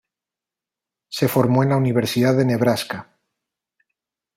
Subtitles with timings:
[1.09, 3.19] Se formó en la Universidad de Nebraska.